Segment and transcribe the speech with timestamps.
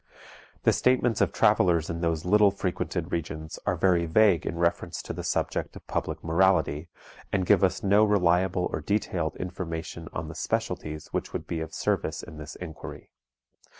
[0.63, 5.13] The statements of travelers in those little frequented regions are very vague in reference to
[5.13, 6.87] the subject of public morality,
[7.31, 11.75] and give us no reliable or detailed information on the specialities which would be of
[11.75, 13.11] service in this inquiry.